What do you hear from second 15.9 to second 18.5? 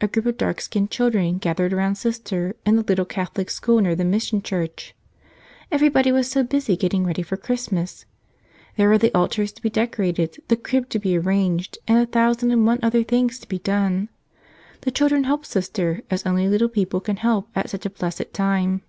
as only little people can help at such a blessed